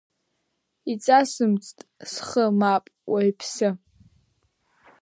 [0.91, 1.79] Иҵасымҵт
[2.11, 3.69] схы мап, уаҩԥсы.